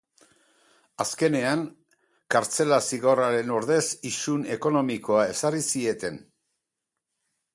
[1.03, 1.59] Azkenean
[2.35, 6.21] kartzela zigorraren ordez isun ekonomikoa ezarri zieten.